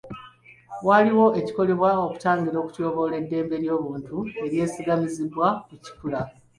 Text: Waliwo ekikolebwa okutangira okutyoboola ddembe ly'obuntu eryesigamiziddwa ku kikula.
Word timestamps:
Waliwo 0.87 1.25
ekikolebwa 1.39 1.89
okutangira 2.05 2.57
okutyoboola 2.59 3.17
ddembe 3.23 3.55
ly'obuntu 3.63 4.17
eryesigamiziddwa 4.43 5.47
ku 5.67 5.75
kikula. 5.83 6.21